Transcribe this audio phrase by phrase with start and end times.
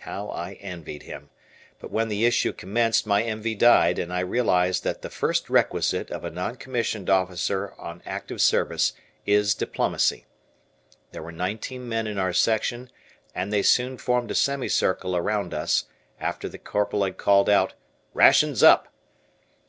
[0.00, 1.30] How I envied him.
[1.78, 6.10] But when the issue commenced my envy died, and I realized that the first requisite
[6.10, 8.94] of a non commissioned officer on active service
[9.26, 10.26] is diplomacy.
[11.12, 12.90] There were nineteen men in our section,
[13.32, 15.84] and they soon formed a semi circle around us
[16.18, 17.74] after the Corporal had called out,
[18.12, 18.92] "Rations up."